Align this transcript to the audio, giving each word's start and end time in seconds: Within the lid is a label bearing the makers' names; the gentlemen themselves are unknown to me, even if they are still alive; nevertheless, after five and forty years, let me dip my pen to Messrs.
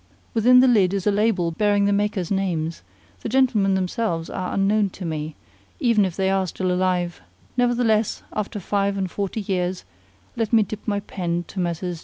Within 0.33 0.61
the 0.61 0.67
lid 0.67 0.95
is 0.95 1.05
a 1.05 1.11
label 1.11 1.51
bearing 1.51 1.85
the 1.85 1.93
makers' 1.93 2.31
names; 2.31 2.81
the 3.19 3.29
gentlemen 3.29 3.75
themselves 3.75 4.31
are 4.31 4.51
unknown 4.55 4.89
to 4.89 5.05
me, 5.05 5.35
even 5.79 6.05
if 6.05 6.15
they 6.15 6.31
are 6.31 6.47
still 6.47 6.71
alive; 6.71 7.21
nevertheless, 7.55 8.23
after 8.33 8.59
five 8.59 8.97
and 8.97 9.11
forty 9.11 9.41
years, 9.41 9.85
let 10.35 10.51
me 10.51 10.63
dip 10.63 10.87
my 10.87 11.01
pen 11.01 11.45
to 11.49 11.59
Messrs. 11.59 11.99